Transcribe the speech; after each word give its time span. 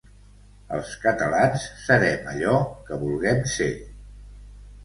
Els 0.77 0.93
catalans 1.03 1.67
serem 1.83 2.31
allò 2.33 2.57
que 2.89 2.99
vulguem 3.05 3.47
ser. 3.55 3.73